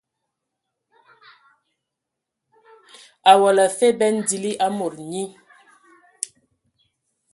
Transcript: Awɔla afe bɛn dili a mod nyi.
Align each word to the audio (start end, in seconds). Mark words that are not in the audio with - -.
Awɔla 3.31 3.63
afe 3.69 3.87
bɛn 3.99 4.15
dili 4.27 4.51
a 4.65 4.67
mod 4.77 4.95
nyi. 5.11 5.23